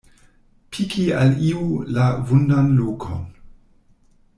Piki 0.71 1.05
al 1.19 1.33
iu 1.49 1.67
la 1.97 2.07
vundan 2.27 2.67
lokon. 2.81 3.23